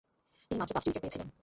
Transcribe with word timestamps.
তিনি 0.51 0.59
মাত্র 0.59 0.73
পাঁচটি 0.73 0.89
উইকেট 0.89 1.01
পেয়েছিলেন। 1.03 1.27